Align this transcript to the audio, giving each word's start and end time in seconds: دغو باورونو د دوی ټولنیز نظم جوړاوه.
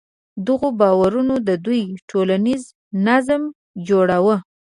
دغو 0.47 0.69
باورونو 0.79 1.35
د 1.47 1.49
دوی 1.65 1.81
ټولنیز 2.09 2.63
نظم 3.07 3.41
جوړاوه. 3.87 4.35